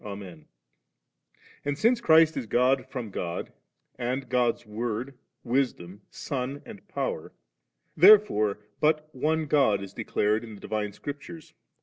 [0.03, 0.47] Amen*.'
[1.63, 3.53] And since Christ is God from God,
[3.99, 7.33] and God's Word, Wisdom, Son, and Power,
[7.95, 11.53] therefore but One God is declared in the divine Scrip tures.